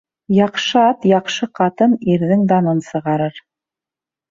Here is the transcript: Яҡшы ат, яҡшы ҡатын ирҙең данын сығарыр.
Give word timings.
Яҡшы 0.35 0.79
ат, 0.83 1.05
яҡшы 1.11 1.49
ҡатын 1.61 1.95
ирҙең 2.15 2.49
данын 2.55 2.83
сығарыр. 2.91 3.41